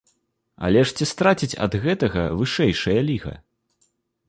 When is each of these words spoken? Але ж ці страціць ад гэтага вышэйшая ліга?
Але 0.67 0.81
ж 0.91 0.95
ці 0.99 1.05
страціць 1.09 1.59
ад 1.67 1.77
гэтага 1.85 2.25
вышэйшая 2.41 2.99
ліга? 3.13 3.37